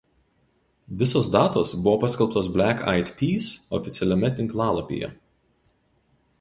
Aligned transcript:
Visos 1.01 1.27
datos 1.35 1.73
buvo 1.83 1.99
paskelbtos 2.05 2.49
„Black 2.57 2.79
Eyed 2.93 3.13
Peas“ 3.21 3.53
oficialiame 3.79 4.35
tinklalapyje. 4.41 5.15